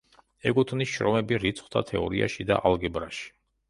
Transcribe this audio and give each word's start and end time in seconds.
ეკუთვნის 0.51 0.93
შრომები 0.95 1.39
რიცხვთა 1.45 1.87
თეორიაში 1.93 2.51
და 2.53 2.63
ალგებრაში. 2.73 3.35